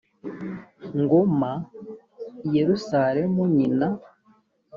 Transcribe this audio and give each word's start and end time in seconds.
ngoma 0.99 1.51
i 2.45 2.49
yerusalemu 2.55 3.41
nyina 3.57 3.87